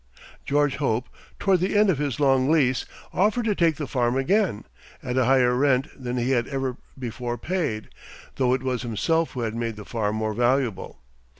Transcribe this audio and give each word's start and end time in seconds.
George 0.47 0.77
Hope, 0.77 1.07
toward 1.37 1.59
the 1.59 1.77
end 1.77 1.91
of 1.91 1.99
his 1.99 2.19
long 2.19 2.49
lease, 2.49 2.87
offered 3.13 3.45
to 3.45 3.53
take 3.53 3.75
the 3.75 3.85
farm 3.85 4.17
again, 4.17 4.63
at 5.03 5.15
a 5.15 5.25
higher 5.25 5.53
rent 5.55 5.89
than 5.95 6.17
he 6.17 6.31
had 6.31 6.47
ever 6.47 6.77
before 6.97 7.37
paid, 7.37 7.89
though 8.37 8.55
it 8.55 8.63
was 8.63 8.81
himself 8.81 9.33
who 9.33 9.41
had 9.41 9.53
made 9.53 9.75
the 9.75 9.85
farm 9.85 10.15
more 10.15 10.33
valuable. 10.33 11.03